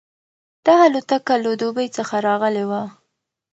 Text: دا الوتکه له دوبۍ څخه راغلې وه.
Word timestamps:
دا 0.65 0.75
الوتکه 0.85 1.35
له 1.43 1.51
دوبۍ 1.61 1.87
څخه 1.97 2.15
راغلې 2.27 2.65
وه. 2.69 2.83